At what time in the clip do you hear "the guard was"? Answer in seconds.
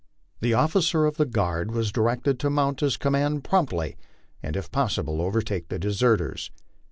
1.17-1.91